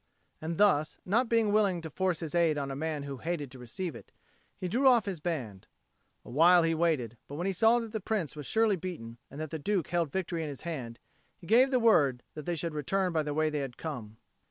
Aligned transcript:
And 0.41 0.57
thus, 0.57 0.97
not 1.05 1.29
being 1.29 1.51
willing 1.53 1.79
to 1.83 1.91
force 1.91 2.21
his 2.21 2.33
aid 2.33 2.57
on 2.57 2.71
a 2.71 2.75
man 2.75 3.03
who 3.03 3.17
hated 3.17 3.51
to 3.51 3.59
receive 3.59 3.93
it, 3.95 4.11
he 4.57 4.67
drew 4.67 4.87
off 4.87 5.05
his 5.05 5.19
band. 5.19 5.67
Awhile 6.25 6.63
he 6.63 6.73
waited; 6.73 7.17
but 7.27 7.35
when 7.35 7.45
he 7.45 7.53
saw 7.53 7.77
that 7.77 7.91
the 7.91 7.99
Prince 8.01 8.35
was 8.35 8.47
surely 8.47 8.77
beaten, 8.77 9.19
and 9.29 9.39
that 9.39 9.51
the 9.51 9.59
Duke 9.59 9.89
held 9.89 10.11
victory 10.11 10.41
in 10.41 10.49
his 10.49 10.61
hand, 10.61 10.97
he 11.37 11.45
gave 11.45 11.69
the 11.69 11.77
word 11.79 12.23
that 12.33 12.47
they 12.47 12.55
should 12.55 12.73
return 12.73 13.13
by 13.13 13.21
the 13.21 13.35
way 13.35 13.51
they 13.51 13.59
had 13.59 13.77
come. 13.77 14.17